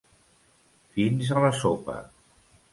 Fins 0.95 1.31
a 1.37 1.45
la 1.45 1.53
sopa. 1.61 2.01